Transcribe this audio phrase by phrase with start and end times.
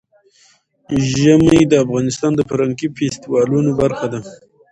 [1.17, 4.19] ژمی د افغانستان د فرهنګي فستیوالونو برخه ده.